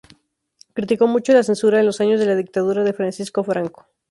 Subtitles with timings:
[0.73, 3.85] Criticó mucho la censura en los años de la dictadura de Francisco Franco.